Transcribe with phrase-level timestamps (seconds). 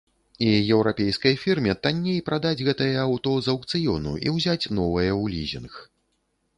[0.43, 0.45] І
[0.75, 5.73] еўрапейскай фірме танней прадаць гэтае аўто з аўкцыёну і ўзяць новае ў лізінг.